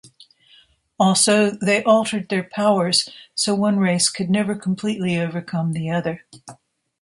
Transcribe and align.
Also 0.99 1.51
they 1.51 1.83
altered 1.83 2.29
their 2.29 2.41
powers 2.43 3.07
so 3.35 3.53
one 3.53 3.77
race 3.77 4.09
could 4.09 4.31
never 4.31 4.55
completely 4.55 5.15
overcome 5.15 5.73
the 5.73 5.91
other. 5.91 6.25